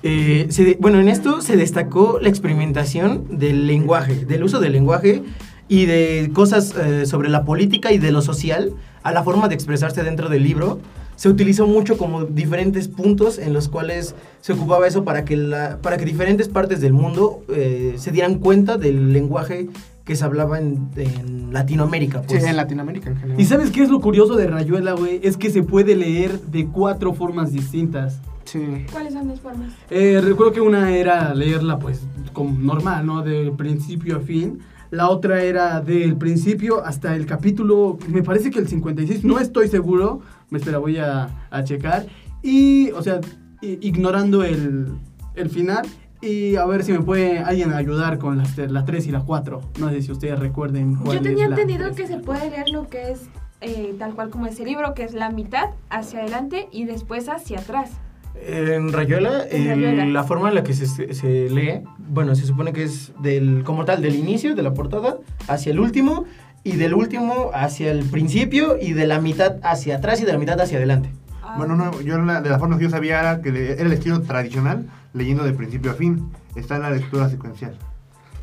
eh, 0.01 0.47
se 0.49 0.77
bueno, 0.79 0.99
en 0.99 1.09
esto 1.09 1.41
se 1.41 1.55
destacó 1.57 2.19
la 2.21 2.29
experimentación 2.29 3.37
del 3.37 3.67
lenguaje, 3.67 4.25
del 4.25 4.43
uso 4.43 4.59
del 4.59 4.73
lenguaje 4.73 5.23
y 5.67 5.85
de 5.85 6.31
cosas 6.33 6.73
eh, 6.75 7.05
sobre 7.05 7.29
la 7.29 7.45
política 7.45 7.91
y 7.91 7.97
de 7.97 8.11
lo 8.11 8.21
social 8.21 8.73
a 9.03 9.11
la 9.11 9.23
forma 9.23 9.47
de 9.49 9.55
expresarse 9.55 10.03
dentro 10.03 10.29
del 10.29 10.43
libro. 10.43 10.79
Se 11.15 11.29
utilizó 11.29 11.67
mucho 11.67 11.97
como 11.97 12.25
diferentes 12.25 12.87
puntos 12.87 13.37
en 13.37 13.53
los 13.53 13.69
cuales 13.69 14.15
se 14.41 14.53
ocupaba 14.53 14.87
eso 14.87 15.03
para 15.03 15.25
que, 15.25 15.37
la, 15.37 15.77
para 15.81 15.97
que 15.97 16.05
diferentes 16.05 16.47
partes 16.49 16.81
del 16.81 16.93
mundo 16.93 17.43
eh, 17.49 17.93
se 17.97 18.11
dieran 18.11 18.39
cuenta 18.39 18.77
del 18.77 19.13
lenguaje 19.13 19.69
que 20.03 20.15
se 20.17 20.25
hablaba 20.25 20.59
en, 20.59 20.89
en 20.97 21.53
Latinoamérica. 21.53 22.19
Sí, 22.21 22.25
Pues. 22.29 22.43
en 22.43 22.57
Latinoamérica 22.57 23.09
en 23.09 23.17
general. 23.17 23.39
¿Y 23.39 23.45
sabes 23.45 23.71
qué 23.71 23.83
es 23.83 23.89
lo 23.89 24.01
curioso 24.01 24.35
de 24.35 24.47
Rayuela, 24.47 24.93
güey? 24.93 25.21
Es 25.23 25.37
que 25.37 25.49
se 25.49 25.63
puede 25.63 25.95
leer 25.95 26.39
de 26.41 26.67
cuatro 26.67 27.13
formas 27.13 27.53
distintas. 27.53 28.19
Sí. 28.43 28.85
¿Cuáles 28.91 29.13
son 29.13 29.29
las 29.29 29.39
formas? 29.39 29.69
Eh, 29.89 30.19
recuerdo 30.21 30.51
que 30.51 30.59
una 30.61 30.91
era 30.93 31.33
leerla 31.33 31.79
pues 31.79 32.01
como 32.33 32.59
normal, 32.59 33.05
¿no? 33.05 33.21
De 33.23 33.53
principio 33.55 34.17
a 34.17 34.19
fin. 34.19 34.59
La 34.93 35.09
otra 35.09 35.41
era 35.41 35.81
del 35.81 36.15
principio 36.17 36.85
hasta 36.85 37.15
el 37.15 37.25
capítulo, 37.25 37.97
me 38.09 38.21
parece 38.21 38.51
que 38.51 38.59
el 38.59 38.67
56, 38.67 39.23
no 39.23 39.39
estoy 39.39 39.67
seguro. 39.67 40.21
Me 40.51 40.59
espera, 40.59 40.77
voy 40.77 40.97
a, 40.99 41.47
a 41.49 41.63
checar. 41.63 42.05
Y, 42.43 42.91
o 42.91 43.01
sea, 43.01 43.19
ignorando 43.61 44.43
el, 44.43 44.87
el 45.35 45.49
final. 45.49 45.85
Y 46.21 46.55
a 46.57 46.65
ver 46.65 46.83
si 46.83 46.91
me 46.93 47.01
puede 47.01 47.39
alguien 47.39 47.73
ayudar 47.73 48.17
con 48.19 48.37
las, 48.37 48.55
te- 48.55 48.69
la 48.69 48.85
3 48.85 49.07
y 49.07 49.11
la 49.11 49.21
4. 49.21 49.61
No 49.79 49.89
sé 49.89 50.01
si 50.03 50.11
ustedes 50.11 50.37
recuerden 50.39 50.95
cuál 50.95 51.17
Yo 51.17 51.23
tenía 51.23 51.45
es 51.45 51.49
la 51.49 51.59
entendido 51.59 51.93
que 51.95 52.05
se 52.07 52.17
puede 52.19 52.49
leer 52.51 52.69
lo 52.69 52.87
que 52.87 53.11
es 53.11 53.21
eh, 53.61 53.95
tal 53.97 54.13
cual 54.13 54.29
como 54.29 54.45
ese 54.45 54.63
libro, 54.63 54.93
que 54.93 55.03
es 55.03 55.13
la 55.13 55.31
mitad 55.31 55.71
hacia 55.89 56.19
adelante 56.19 56.67
y 56.71 56.85
después 56.85 57.29
hacia 57.29 57.59
atrás. 57.59 57.89
En 58.35 58.91
Rayuela, 58.91 59.43
En 59.49 59.61
el- 59.63 59.69
Rayuela. 59.83 60.05
la 60.05 60.23
forma 60.23 60.49
en 60.49 60.55
la 60.55 60.63
que 60.63 60.73
se, 60.73 60.85
se 61.13 61.49
lee, 61.49 61.81
bueno, 61.97 62.35
se 62.35 62.45
supone 62.45 62.73
que 62.73 62.83
es 62.83 63.11
del, 63.21 63.63
como 63.63 63.85
tal, 63.85 64.01
del 64.01 64.15
inicio 64.15 64.55
de 64.55 64.63
la 64.63 64.73
portada 64.73 65.17
hacia 65.47 65.71
el 65.71 65.79
último, 65.79 66.25
y 66.63 66.77
del 66.77 66.93
último 66.93 67.51
hacia 67.53 67.91
el 67.91 68.03
principio, 68.05 68.77
y 68.81 68.93
de 68.93 69.05
la 69.07 69.19
mitad 69.21 69.57
hacia 69.63 69.97
atrás 69.97 70.21
y 70.21 70.25
de 70.25 70.33
la 70.33 70.39
mitad 70.39 70.59
hacia 70.59 70.77
adelante. 70.77 71.09
Ah, 71.43 71.55
Bueno, 71.57 71.75
no, 71.75 72.01
yo 72.01 72.17
la- 72.19 72.41
de 72.41 72.49
la 72.49 72.57
forma 72.59 72.77
que 72.77 72.85
yo 72.85 72.89
sabía 72.89 73.19
era 73.19 73.41
que 73.41 73.51
le- 73.51 73.73
era 73.73 73.83
el 73.83 73.93
estilo 73.93 74.21
tradicional, 74.21 74.87
leyendo 75.13 75.43
de 75.43 75.53
principio 75.53 75.91
a 75.91 75.93
fin. 75.93 76.29
Está 76.55 76.77
en 76.77 76.81
la 76.83 76.89
lectura 76.91 77.29
secuencial. 77.29 77.77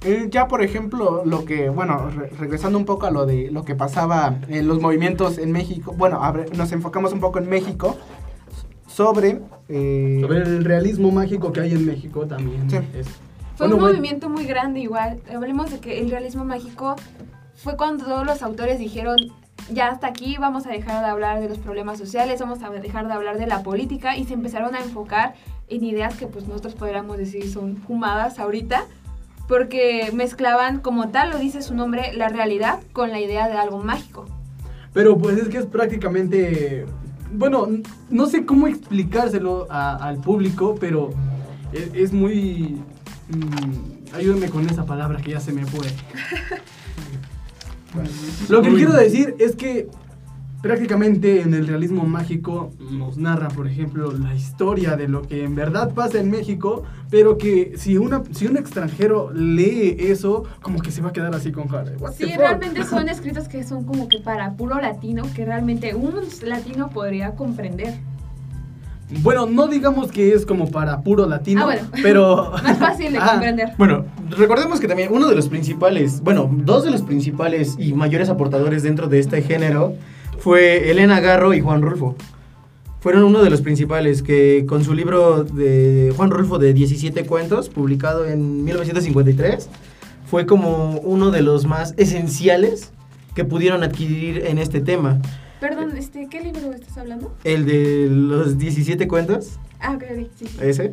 Eh, 0.02 0.28
ya, 0.30 0.48
por 0.48 0.62
ejemplo, 0.62 1.22
lo 1.26 1.44
que, 1.44 1.68
bueno, 1.68 2.08
re- 2.10 2.30
regresando 2.38 2.78
un 2.78 2.86
poco 2.86 3.04
a 3.06 3.10
lo 3.10 3.26
de 3.26 3.50
lo 3.50 3.64
que 3.66 3.74
pasaba 3.74 4.36
en 4.48 4.66
los 4.66 4.80
movimientos 4.80 5.36
en 5.36 5.52
México, 5.52 5.94
bueno, 5.96 6.20
ver, 6.32 6.56
nos 6.56 6.72
enfocamos 6.72 7.12
un 7.12 7.20
poco 7.20 7.38
en 7.38 7.50
México 7.50 7.98
sobre... 9.04 9.40
eh, 9.68 10.18
Sobre 10.22 10.38
el 10.42 10.64
realismo 10.64 11.10
mágico 11.10 11.52
que 11.52 11.60
hay 11.60 11.72
en 11.72 11.86
México 11.86 12.26
también. 12.26 12.68
Sí. 12.70 12.76
es- 12.94 13.06
Fue 13.56 13.68
Bueno, 13.68 13.76
un 13.76 13.82
movimiento 13.90 14.28
muy 14.30 14.44
grande 14.46 14.80
igual. 14.80 15.20
Hablemos 15.34 15.70
de 15.70 15.80
que 15.80 16.00
el 16.00 16.10
realismo 16.10 16.44
mágico 16.44 16.96
fue 17.56 17.76
cuando 17.76 18.04
todos 18.04 18.24
los 18.24 18.42
autores 18.42 18.78
dijeron, 18.78 19.16
ya 19.70 19.88
hasta 19.88 20.06
aquí 20.06 20.36
vamos 20.38 20.66
a 20.66 20.70
dejar 20.70 21.04
de 21.04 21.10
hablar 21.10 21.40
de 21.40 21.48
los 21.48 21.58
problemas 21.58 21.98
sociales, 21.98 22.40
vamos 22.40 22.62
a 22.62 22.70
dejar 22.70 23.06
de 23.06 23.12
hablar 23.12 23.38
de 23.38 23.46
la 23.46 23.62
política 23.62 24.16
y 24.16 24.24
se 24.24 24.32
empezaron 24.34 24.74
a 24.74 24.78
enfocar 24.80 25.34
en 25.68 25.84
ideas 25.84 26.14
que 26.16 26.26
pues 26.26 26.48
nosotros 26.48 26.74
podríamos 26.74 27.18
decir 27.18 27.48
son 27.50 27.76
fumadas 27.76 28.38
ahorita, 28.38 28.84
porque 29.46 30.10
mezclaban 30.14 30.80
como 30.80 31.10
tal, 31.10 31.30
lo 31.30 31.38
dice 31.38 31.60
su 31.60 31.74
nombre, 31.74 32.12
la 32.14 32.28
realidad 32.28 32.80
con 32.92 33.10
la 33.10 33.20
idea 33.20 33.48
de 33.48 33.58
algo 33.58 33.78
mágico. 33.78 34.26
Pero 34.94 35.18
pues 35.18 35.36
es 35.38 35.48
que 35.48 35.58
es 35.58 35.66
prácticamente... 35.66 36.86
Bueno, 37.32 37.68
no 38.10 38.26
sé 38.26 38.44
cómo 38.44 38.66
explicárselo 38.66 39.66
a- 39.70 39.96
al 39.96 40.18
público, 40.20 40.74
pero 40.80 41.10
es, 41.72 41.90
es 41.94 42.12
muy... 42.12 42.80
mm, 43.28 44.14
ayúdenme 44.16 44.50
con 44.50 44.68
esa 44.68 44.84
palabra 44.84 45.20
que 45.20 45.30
ya 45.32 45.40
se 45.40 45.52
me 45.52 45.64
fue. 45.66 45.86
Lo 48.48 48.62
que 48.62 48.72
quiero 48.74 48.92
decir 48.92 49.34
es 49.38 49.56
que 49.56 49.88
prácticamente 50.62 51.40
en 51.40 51.54
el 51.54 51.66
realismo 51.66 52.04
mágico 52.04 52.70
nos 52.90 53.16
narra, 53.16 53.48
por 53.48 53.66
ejemplo, 53.66 54.12
la 54.12 54.34
historia 54.34 54.96
de 54.96 55.08
lo 55.08 55.22
que 55.22 55.44
en 55.44 55.54
verdad 55.54 55.94
pasa 55.94 56.18
en 56.20 56.30
México, 56.30 56.82
pero 57.10 57.38
que 57.38 57.72
si, 57.76 57.96
una, 57.96 58.22
si 58.32 58.46
un 58.46 58.56
extranjero 58.56 59.30
lee 59.32 59.96
eso, 59.98 60.44
como 60.60 60.80
que 60.80 60.90
se 60.90 61.00
va 61.00 61.08
a 61.10 61.12
quedar 61.12 61.34
así 61.34 61.50
con 61.50 61.66
cara. 61.68 61.92
"What 61.98 62.12
the 62.12 62.24
Sí, 62.26 62.30
fuck?". 62.32 62.38
realmente 62.40 62.84
son 62.84 63.08
escritos 63.08 63.48
que 63.48 63.64
son 63.64 63.84
como 63.84 64.08
que 64.08 64.18
para 64.18 64.52
puro 64.54 64.80
latino, 64.80 65.22
que 65.34 65.44
realmente 65.44 65.94
un 65.94 66.14
latino 66.44 66.90
podría 66.90 67.34
comprender. 67.36 67.94
Bueno, 69.22 69.46
no 69.46 69.66
digamos 69.66 70.12
que 70.12 70.34
es 70.34 70.46
como 70.46 70.70
para 70.70 71.00
puro 71.02 71.26
latino, 71.26 71.62
Ah, 71.62 71.64
bueno. 71.64 71.82
pero... 72.00 72.52
Más 72.62 72.78
fácil 72.78 73.12
de 73.12 73.18
Ah, 73.18 73.30
comprender. 73.32 73.72
Bueno, 73.76 74.04
recordemos 74.36 74.78
que 74.78 74.86
también 74.86 75.08
uno 75.12 75.26
de 75.28 75.34
los 75.34 75.48
principales, 75.48 76.20
bueno, 76.20 76.48
dos 76.52 76.84
de 76.84 76.92
los 76.92 77.02
principales 77.02 77.74
y 77.76 77.92
mayores 77.92 78.28
aportadores 78.28 78.84
dentro 78.84 79.08
de 79.08 79.18
este 79.18 79.42
género 79.42 79.94
fue 80.40 80.90
Elena 80.90 81.20
Garro 81.20 81.54
y 81.54 81.60
Juan 81.60 81.82
Rulfo. 81.82 82.16
Fueron 83.00 83.22
uno 83.24 83.42
de 83.42 83.48
los 83.50 83.62
principales 83.62 84.22
que 84.22 84.66
con 84.68 84.84
su 84.84 84.92
libro 84.94 85.44
de 85.44 86.12
Juan 86.16 86.30
Rulfo 86.30 86.58
de 86.58 86.74
17 86.74 87.24
cuentos, 87.24 87.68
publicado 87.70 88.26
en 88.26 88.62
1953, 88.64 89.68
fue 90.26 90.44
como 90.46 90.98
uno 91.00 91.30
de 91.30 91.40
los 91.42 91.66
más 91.66 91.94
esenciales 91.96 92.90
que 93.34 93.44
pudieron 93.44 93.82
adquirir 93.82 94.44
en 94.46 94.58
este 94.58 94.80
tema. 94.80 95.18
Perdón, 95.60 95.96
este, 95.96 96.26
¿qué 96.30 96.40
libro 96.40 96.72
estás 96.72 96.98
hablando? 96.98 97.34
El 97.44 97.64
de 97.64 98.08
los 98.10 98.58
17 98.58 99.06
cuentos, 99.08 99.58
Ah, 99.80 99.94
ok, 99.94 100.04
sí. 100.38 100.46
ese. 100.60 100.92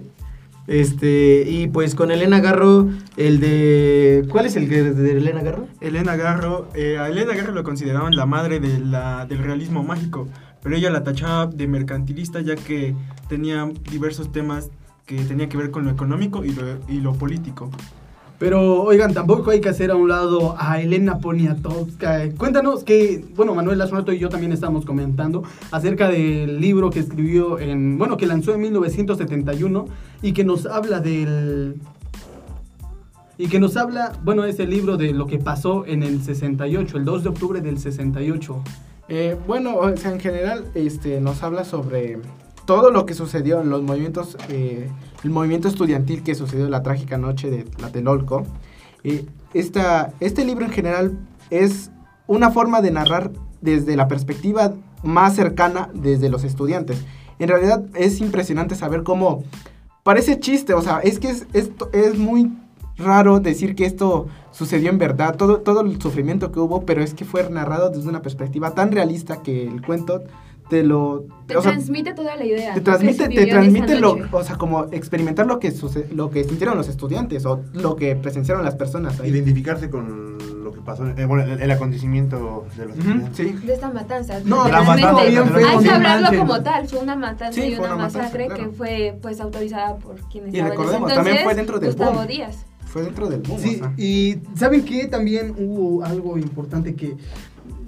Este, 0.68 1.46
y 1.48 1.68
pues 1.68 1.96
con 1.96 2.12
Elena 2.12 2.42
Garro, 2.42 2.90
el 3.16 3.40
de... 3.40 4.28
¿Cuál 4.30 4.46
es 4.46 4.58
el 4.58 4.68
que 4.68 4.84
de 4.84 5.12
Elena 5.12 5.42
Garro? 5.42 5.68
Elena 5.80 6.18
Garro, 6.18 6.68
eh, 6.76 6.98
a 7.00 7.08
Elena 7.08 7.34
Garro 7.34 7.54
lo 7.54 7.64
consideraban 7.64 8.16
la 8.18 8.26
madre 8.26 8.60
de 8.60 8.78
la, 8.80 9.26
del 9.26 9.40
realismo 9.40 9.84
mágico, 9.84 10.28
pero 10.62 10.76
ella 10.76 10.90
la 10.90 11.06
tachaba 11.06 11.48
de 11.48 11.68
mercantilista 11.68 12.42
ya 12.42 12.56
que 12.56 12.94
tenía 13.30 13.72
diversos 13.90 14.32
temas 14.34 14.70
que 15.06 15.16
tenía 15.24 15.48
que 15.48 15.56
ver 15.56 15.72
con 15.72 15.86
lo 15.86 15.92
económico 15.92 16.44
y 16.44 16.52
lo, 16.52 16.64
y 16.90 17.00
lo 17.00 17.14
político. 17.14 17.72
Pero, 18.40 18.84
oigan, 18.84 19.16
tampoco 19.16 19.50
hay 19.50 19.62
que 19.62 19.70
hacer 19.70 19.90
a 19.90 19.96
un 19.96 20.10
lado 20.10 20.56
a 20.60 20.80
Elena 20.80 21.18
Poniatowska. 21.18 22.30
Cuéntanos 22.38 22.84
que, 22.84 23.26
bueno, 23.36 23.56
Manuel 23.56 23.80
Lasmato 23.80 24.14
y 24.14 24.20
yo 24.20 24.30
también 24.30 24.52
estamos 24.52 24.86
comentando 24.86 25.44
acerca 25.72 26.08
del 26.08 26.62
libro 26.62 26.92
que 26.92 27.00
escribió 27.00 27.58
en, 27.58 27.98
bueno, 27.98 28.16
que 28.16 28.28
lanzó 28.28 28.54
en 28.54 28.62
1971 28.62 29.88
y 30.22 30.34
que 30.34 30.44
nos 30.44 30.66
habla 30.66 31.00
del... 31.00 31.80
Y 33.40 33.50
que 33.50 33.60
nos 33.60 33.78
habla, 33.78 34.14
bueno, 34.24 34.46
ese 34.46 34.66
libro 34.66 34.98
de 34.98 35.14
lo 35.14 35.28
que 35.28 35.38
pasó 35.38 35.86
en 35.86 36.02
el 36.02 36.24
68, 36.24 36.98
el 36.98 37.06
2 37.06 37.24
de 37.24 37.30
octubre 37.30 37.62
del 37.62 37.78
68. 37.78 38.64
Eh, 39.10 39.38
bueno, 39.46 39.76
o 39.76 39.96
sea, 39.96 40.12
en 40.12 40.20
general, 40.20 40.66
este, 40.74 41.22
nos 41.22 41.44
habla 41.44 41.64
sobre 41.64 42.20
todo 42.66 42.90
lo 42.90 43.06
que 43.06 43.14
sucedió 43.14 43.62
en 43.62 43.70
los 43.70 43.84
movimientos, 43.84 44.38
eh, 44.50 44.90
el 45.24 45.30
movimiento 45.30 45.68
estudiantil 45.68 46.24
que 46.24 46.36
sucedió 46.36 46.68
la 46.68 46.82
trágica 46.82 47.18
noche 47.18 47.52
de 47.52 47.64
Tlatelolco. 47.64 48.44
Eh, 49.04 49.26
esta, 49.54 50.14
este 50.20 50.44
libro 50.44 50.66
en 50.66 50.72
general 50.72 51.18
es 51.50 51.92
una 52.28 52.52
forma 52.52 52.82
de 52.82 52.92
narrar 52.92 53.32
desde 53.62 53.96
la 53.96 54.08
perspectiva 54.08 54.74
más 55.04 55.36
cercana 55.36 55.90
desde 55.94 56.30
los 56.30 56.44
estudiantes. 56.44 57.06
En 57.40 57.50
realidad 57.50 57.86
es 57.96 58.20
impresionante 58.20 58.76
saber 58.76 59.04
cómo 59.04 59.44
parece 60.08 60.40
chiste, 60.40 60.74
o 60.74 60.82
sea, 60.82 61.00
es 61.00 61.20
que 61.20 61.28
es, 61.28 61.48
esto 61.52 61.90
es 61.92 62.18
muy 62.18 62.54
raro 62.96 63.42
decir 63.42 63.76
que 63.76 63.84
esto 63.84 64.28
sucedió 64.52 64.90
en 64.90 64.98
verdad, 64.98 65.36
todo, 65.36 65.60
todo 65.60 65.82
el 65.82 66.02
sufrimiento 66.02 66.50
que 66.54 66.62
hubo, 66.62 66.86
pero 66.86 67.04
es 67.04 67.14
que 67.14 67.26
fue 67.26 67.50
narrado 67.50 67.90
desde 67.90 68.08
una 68.08 68.22
perspectiva 68.22 68.74
tan 68.74 68.94
realista 68.94 69.44
que 69.44 69.68
el 69.68 69.86
cuento 69.86 70.24
te 70.70 70.84
lo... 70.84 71.26
Te 71.48 71.56
o 71.56 71.62
sea, 71.62 71.72
transmite 71.72 72.14
toda 72.14 72.36
la 72.36 72.44
idea. 72.46 72.74
te 72.74 72.80
¿no? 72.80 72.84
transmite, 72.84 73.30
te 73.30 73.46
transmite 73.48 74.00
lo, 74.00 74.18
o 74.32 74.44
sea, 74.44 74.58
como 74.58 74.86
experimentar 74.92 75.46
lo 75.48 75.60
que 75.60 75.72
suce- 75.72 76.08
lo 76.14 76.30
que 76.30 76.44
sintieron 76.44 76.76
los 76.78 76.90
estudiantes 76.90 77.46
o 77.46 77.62
lo 77.74 77.96
que 77.96 78.16
presenciaron 78.16 78.66
las 78.66 78.76
personas 78.76 79.20
ahí. 79.22 79.30
Identificarse 79.30 79.90
con 79.90 80.38
lo 80.64 80.74
que 80.74 80.82
pasó, 80.82 81.08
eh, 81.08 81.26
bueno, 81.26 81.44
el, 81.46 81.62
el 81.62 81.72
acontecimiento 81.72 82.66
de 82.78 82.86
los 82.88 82.98
Ujú, 82.98 83.08
estudiantes. 83.10 83.38
sí. 83.38 83.66
De 83.66 83.74
esta 83.74 83.90
matanza. 83.90 84.42
No, 84.44 84.68
la 84.68 84.82
realmente 84.82 85.04
matanza, 85.04 85.70
Hay 85.70 85.84
que 85.84 85.90
hablarlo 85.90 86.38
como 86.38 86.62
tal. 86.64 86.88
Fue 86.90 87.00
una 87.00 87.16
matanza 87.16 87.62
Sí, 87.62 87.68
y 87.70 87.76
una, 87.76 87.96
matanza, 87.96 88.18
masacre 88.20 88.48
claro. 88.48 88.64
que 88.64 88.70
fue 88.76 89.18
pues 89.22 89.40
autorizada 89.40 89.96
por 89.98 90.16
quienes 90.30 90.54
Y 90.54 90.58
estaban 90.58 90.60
en 90.60 90.74
ese 90.74 90.82
recordemos, 90.84 91.14
también 91.14 91.38
entonces, 91.38 91.44
fue 91.46 91.56
dentro 91.56 91.80
del 91.80 91.90
Gustavo 91.92 92.14
boom. 92.18 92.28
Díaz. 92.28 92.66
Fue 92.88 93.02
dentro 93.04 93.30
del 93.30 93.42
boom, 93.42 93.60
Sí, 93.60 93.76
o 93.76 93.80
sea. 93.80 93.94
y 93.98 94.38
¿saben 94.56 94.84
qué? 94.84 95.08
También 95.08 95.54
hubo 95.58 96.04
algo 96.04 96.38
importante 96.38 96.96
que 96.96 97.16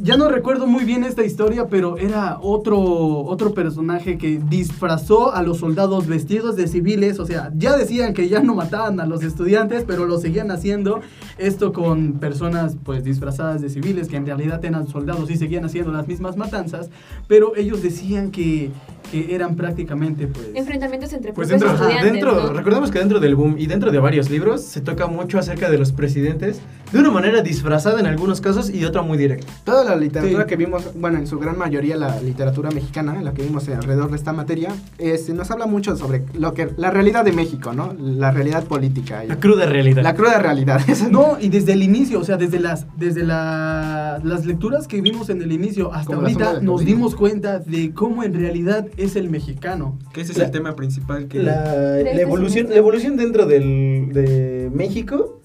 ya 0.01 0.17
no 0.17 0.29
recuerdo 0.29 0.65
muy 0.65 0.85
bien 0.85 1.03
esta 1.03 1.23
historia, 1.23 1.67
pero 1.67 1.97
era 1.97 2.37
otro, 2.41 2.79
otro 2.79 3.53
personaje 3.53 4.17
que 4.17 4.39
disfrazó 4.49 5.33
a 5.33 5.43
los 5.43 5.57
soldados 5.57 6.07
vestidos 6.07 6.55
de 6.55 6.67
civiles, 6.67 7.19
o 7.19 7.25
sea, 7.25 7.51
ya 7.55 7.75
decían 7.75 8.13
que 8.13 8.29
ya 8.29 8.39
no 8.41 8.55
mataban 8.55 8.99
a 8.99 9.05
los 9.05 9.23
estudiantes, 9.23 9.83
pero 9.85 10.05
lo 10.05 10.17
seguían 10.17 10.51
haciendo, 10.51 11.01
esto 11.37 11.73
con 11.73 12.13
personas 12.13 12.77
pues 12.83 13.03
disfrazadas 13.03 13.61
de 13.61 13.69
civiles, 13.69 14.07
que 14.07 14.15
en 14.15 14.25
realidad 14.25 14.63
eran 14.63 14.87
soldados 14.87 15.29
y 15.29 15.37
seguían 15.37 15.65
haciendo 15.65 15.91
las 15.91 16.07
mismas 16.07 16.37
matanzas, 16.37 16.89
pero 17.27 17.55
ellos 17.57 17.83
decían 17.83 18.31
que, 18.31 18.71
que 19.11 19.35
eran 19.35 19.55
prácticamente 19.55 20.27
pues... 20.27 20.51
Enfrentamientos 20.55 21.11
entre 21.13 21.33
Pues 21.33 21.49
dentro, 21.49 21.69
ajá, 21.69 21.83
estudiantes. 21.83 22.13
dentro 22.13 22.33
¿no? 22.33 22.53
recordemos 22.53 22.91
que 22.91 22.99
dentro 22.99 23.19
del 23.19 23.35
boom 23.35 23.55
y 23.57 23.67
dentro 23.67 23.91
de 23.91 23.99
varios 23.99 24.29
libros 24.29 24.61
se 24.61 24.81
toca 24.81 25.07
mucho 25.07 25.39
acerca 25.39 25.69
de 25.69 25.77
los 25.77 25.91
presidentes 25.91 26.61
de 26.91 26.99
una 26.99 27.11
manera 27.11 27.41
disfrazada 27.41 27.99
en 27.99 28.05
algunos 28.07 28.41
casos 28.41 28.69
y 28.69 28.79
de 28.79 28.85
otra 28.87 29.01
muy 29.01 29.17
directa. 29.17 29.47
Toda 29.63 29.83
la 29.83 29.95
literatura 29.95 30.43
Sí. 30.43 30.49
que 30.49 30.55
vimos, 30.55 30.89
bueno, 30.95 31.17
en 31.19 31.27
su 31.27 31.37
gran 31.39 31.57
mayoría 31.57 31.95
la 31.95 32.19
literatura 32.21 32.71
mexicana, 32.71 33.21
la 33.21 33.33
que 33.33 33.43
vimos 33.43 33.67
alrededor 33.69 34.09
de 34.09 34.15
esta 34.15 34.33
materia, 34.33 34.69
este, 34.97 35.33
nos 35.33 35.51
habla 35.51 35.65
mucho 35.67 35.95
sobre 35.95 36.23
lo 36.33 36.53
que 36.53 36.69
la 36.77 36.89
realidad 36.91 37.23
de 37.25 37.31
México, 37.31 37.73
¿no? 37.73 37.93
La 37.99 38.31
realidad 38.31 38.63
política. 38.63 39.23
y- 39.23 39.27
La 39.27 39.39
cruda 39.39 39.65
realidad. 39.65 40.01
la 40.03 40.15
cruda 40.15 40.39
realidad. 40.39 40.81
Esa- 40.87 41.09
No, 41.09 41.37
y 41.39 41.49
desde 41.49 41.73
el 41.73 41.83
inicio, 41.83 42.19
o 42.19 42.23
sea, 42.23 42.37
desde 42.37 42.59
las, 42.59 42.85
desde 42.97 43.23
la- 43.23 44.19
las 44.23 44.45
lecturas 44.45 44.87
que 44.87 45.01
vimos 45.01 45.29
en 45.29 45.41
el 45.41 45.51
inicio 45.51 45.93
hasta 45.93 46.07
Como 46.13 46.21
ahorita 46.21 46.61
nos 46.61 46.83
dimos 46.85 47.15
cuenta 47.15 47.59
de 47.59 47.93
cómo 47.93 48.23
en 48.23 48.33
realidad 48.33 48.87
es 48.97 49.15
el 49.15 49.29
mexicano. 49.29 49.97
Que 50.13 50.21
ese 50.21 50.31
es 50.33 50.37
La- 50.37 50.45
el 50.45 50.51
tema 50.51 50.75
principal 50.75 51.27
que... 51.27 51.43
la, 51.43 51.53
la 51.97 52.21
evolución, 52.21 52.69
la 52.69 52.75
evolución 52.75 53.15
dentro 53.17 53.45
del, 53.45 54.09
de 54.13 54.69
México, 54.73 55.38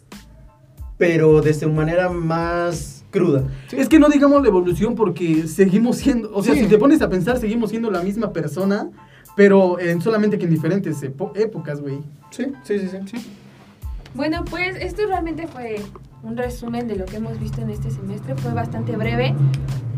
pero 0.99 1.41
desde 1.41 1.67
una 1.67 1.77
manera 1.77 2.09
más 2.11 3.05
cruda. 3.11 3.45
Es 3.73 3.89
que 3.89 3.99
no 3.99 4.09
digamos 4.09 4.43
la 4.43 4.49
evolución 4.49 4.95
porque 4.95 5.47
seguimos 5.47 5.97
siendo, 5.99 6.31
o 6.35 6.43
sea, 6.43 6.55
Sí. 6.55 6.61
si 6.61 6.67
te 6.67 6.79
pones 6.79 7.01
a 7.03 7.09
pensar, 7.09 7.39
seguimos 7.39 7.71
siendo 7.71 7.91
la 7.91 8.03
misma 8.03 8.33
persona, 8.33 8.91
pero 9.37 9.79
en, 9.81 10.01
solamente 10.01 10.39
que 10.39 10.45
en 10.45 10.51
diferentes 10.51 11.03
epo- 11.03 11.33
épocas, 11.37 11.81
güey. 11.81 11.99
Sí, 12.31 12.47
sí, 12.65 12.79
sí, 12.79 12.89
sí. 13.07 13.17
Bueno, 14.15 14.45
pues 14.49 14.77
esto 14.81 15.03
realmente 15.07 15.47
fue 15.49 15.77
un 16.23 16.37
resumen 16.37 16.87
de 16.89 16.97
lo 16.97 17.05
que 17.05 17.17
hemos 17.17 17.39
visto 17.41 17.61
en 17.61 17.71
este 17.71 17.91
semestre. 17.91 18.35
Fue 18.37 18.53
bastante 18.53 18.97
breve 18.97 19.35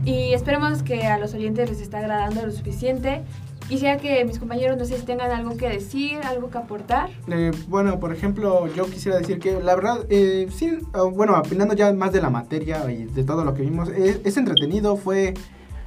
y 0.05 0.33
esperemos 0.33 0.83
que 0.83 1.03
a 1.05 1.19
los 1.19 1.35
oyentes 1.35 1.69
les 1.71 1.81
está 1.81 1.99
agradando 1.99 2.45
lo 2.47 2.51
suficiente. 2.53 3.23
Quisiera 3.69 3.97
que 3.97 4.25
mis 4.25 4.39
compañeros, 4.39 4.79
no 4.79 4.85
sé 4.85 4.97
si 4.97 5.05
tengan 5.05 5.33
algo 5.33 5.57
que 5.57 5.69
decir, 5.69 6.21
algo 6.25 6.51
que 6.51 6.59
aportar. 6.59 7.11
Eh, 7.29 7.51
bueno, 7.67 7.99
por 7.99 8.13
ejemplo, 8.13 8.73
yo 8.75 8.85
quisiera 8.87 9.19
decir 9.19 9.41
que 9.41 9.61
la 9.61 9.75
verdad, 9.75 10.07
eh, 10.09 10.47
sí, 10.55 10.79
ah, 10.93 11.03
bueno, 11.03 11.37
opinando 11.37 11.75
ya 11.75 11.93
más 11.93 12.13
de 12.13 12.23
la 12.23 12.31
materia 12.31 12.89
y 12.91 13.07
de 13.07 13.25
todo 13.25 13.45
lo 13.45 13.55
que 13.55 13.63
vimos, 13.63 13.89
es, 13.89 14.37
entretenido, 14.37 14.97
fue, 14.97 15.35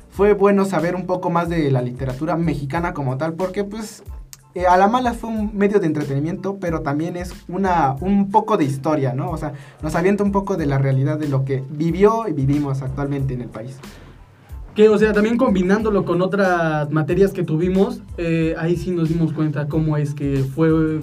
fue 0.09 0.33
bueno 0.33 0.65
saber 0.65 0.93
un 0.93 1.05
poco 1.05 1.29
más 1.29 1.47
de 1.47 1.71
la 1.71 1.81
literatura 1.81 2.35
mexicana 2.35 2.93
como 2.93 3.17
tal, 3.17 3.33
porque 3.35 3.63
pues 3.63 4.03
eh, 4.55 4.65
a 4.65 4.75
la 4.75 4.89
mala 4.89 5.13
fue 5.13 5.29
un 5.29 5.55
medio 5.55 5.79
de 5.79 5.87
entretenimiento, 5.87 6.57
pero 6.59 6.81
también 6.81 7.15
es 7.15 7.33
una, 7.47 7.95
un 8.01 8.29
poco 8.29 8.57
de 8.57 8.65
historia, 8.65 9.13
¿no? 9.13 9.31
O 9.31 9.37
sea, 9.37 9.53
nos 9.81 9.95
avienta 9.95 10.25
un 10.25 10.33
poco 10.33 10.57
de 10.57 10.65
la 10.65 10.79
realidad 10.79 11.17
de 11.17 11.29
lo 11.29 11.45
que 11.45 11.63
vivió 11.69 12.27
y 12.27 12.33
vivimos 12.33 12.81
actualmente 12.81 13.35
en 13.35 13.41
el 13.41 13.49
país. 13.49 13.77
Que, 14.79 14.87
o 14.87 14.97
sea, 14.97 15.11
también 15.11 15.35
combinándolo 15.35 16.05
con 16.05 16.21
otras 16.21 16.89
materias 16.89 17.33
que 17.33 17.43
tuvimos, 17.43 18.01
eh, 18.17 18.55
ahí 18.57 18.77
sí 18.77 18.91
nos 18.91 19.09
dimos 19.09 19.33
cuenta 19.33 19.67
cómo 19.67 19.97
es 19.97 20.13
que 20.13 20.45
fue 20.55 21.01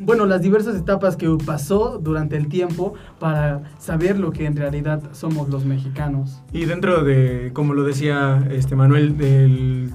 bueno, 0.00 0.26
las 0.26 0.42
diversas 0.42 0.74
etapas 0.74 1.14
que 1.14 1.28
pasó 1.46 2.00
durante 2.02 2.36
el 2.36 2.48
tiempo 2.48 2.94
para 3.20 3.62
saber 3.78 4.18
lo 4.18 4.32
que 4.32 4.46
en 4.46 4.56
realidad 4.56 5.04
somos 5.12 5.48
los 5.50 5.64
mexicanos. 5.64 6.42
Y 6.52 6.64
dentro 6.64 7.04
de, 7.04 7.52
como 7.52 7.74
lo 7.74 7.84
decía 7.84 8.44
este 8.50 8.74
Manuel, 8.74 9.16
de 9.16 9.88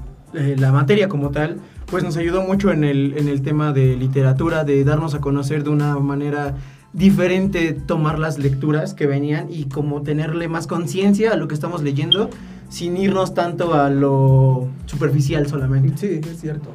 la 0.55 0.72
materia 0.72 1.10
como 1.10 1.29
tal, 1.29 1.57
pues 1.88 2.05
nos 2.05 2.15
ayudó 2.15 2.43
mucho 2.43 2.72
en 2.72 2.86
el, 2.86 3.17
en 3.17 3.27
el 3.27 3.41
tema 3.41 3.74
de 3.74 3.98
literatura, 3.98 4.63
de 4.63 4.86
darnos 4.86 5.15
a 5.15 5.19
conocer 5.19 5.65
de 5.65 5.72
una 5.72 6.00
manera 6.00 6.55
diferente 6.93 7.74
tomar 7.74 8.19
las 8.19 8.39
lecturas 8.39 8.93
que 8.93 9.05
venían 9.05 9.48
y 9.51 9.65
como 9.65 10.01
tenerle 10.01 10.48
más 10.48 10.65
conciencia 10.65 11.34
a 11.34 11.36
lo 11.36 11.50
que 11.50 11.55
estamos 11.55 11.84
leyendo 11.84 12.29
sin 12.70 12.98
irnos 12.98 13.34
tanto 13.34 13.74
a 13.74 13.90
lo 13.90 14.68
superficial 14.86 15.48
solamente. 15.48 15.98
Sí, 15.98 16.30
es 16.30 16.40
cierto. 16.40 16.70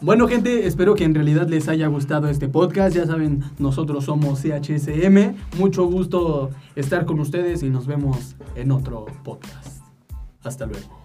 Bueno, 0.00 0.28
gente, 0.28 0.66
espero 0.66 0.94
que 0.94 1.04
en 1.04 1.14
realidad 1.14 1.48
les 1.48 1.68
haya 1.68 1.86
gustado 1.86 2.28
este 2.28 2.48
podcast. 2.48 2.94
Ya 2.94 3.06
saben, 3.06 3.42
nosotros 3.58 4.04
somos 4.04 4.42
CHSM. 4.42 5.34
Mucho 5.58 5.86
gusto 5.86 6.50
estar 6.76 7.06
con 7.06 7.20
ustedes 7.20 7.62
y 7.62 7.70
nos 7.70 7.86
vemos 7.86 8.36
en 8.54 8.70
otro 8.70 9.06
podcast. 9.22 9.80
Hasta 10.42 10.66
luego. 10.66 11.03